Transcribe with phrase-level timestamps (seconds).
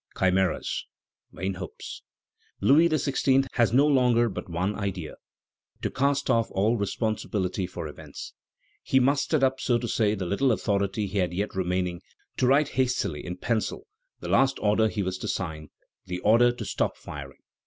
[0.17, 0.87] Chimeras!
[1.31, 2.01] vain hopes!
[2.59, 3.45] Louis XVI.
[3.51, 5.15] has no longer but one idea:
[5.83, 8.33] to cast off all responsibility for events.
[8.81, 12.01] He mustered up, so to say, the little authority he had yet remaining,
[12.37, 13.85] to write hastily, in pencil,
[14.21, 15.69] the last order he was to sign:
[16.07, 17.37] the order to stop firing.